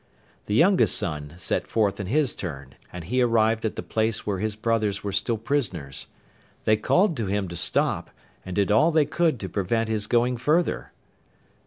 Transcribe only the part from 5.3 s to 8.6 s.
prisoners. They called to him to stop, and